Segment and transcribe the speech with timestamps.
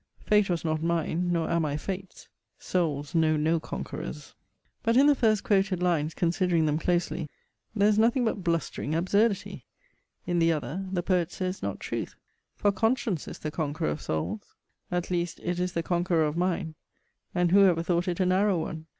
[0.25, 4.33] Fate was not mine: nor am I Fate's Souls know no conquerors.
[4.81, 7.29] But in the first quoted lines, considering them closely,
[7.75, 9.67] there is nothing but blustering absurdity;
[10.25, 12.15] in the other, the poet says not truth;
[12.55, 14.55] for CONSCIENCE is the conqueror of souls;
[14.89, 16.73] at least it is the conqueror of mine;
[17.35, 18.87] and who ever thought it a narrow one?